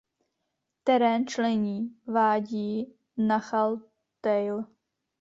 Terén 0.83 1.27
člení 1.27 1.95
vádí 2.07 2.93
Nachal 3.17 3.81
Tale. 4.21 4.65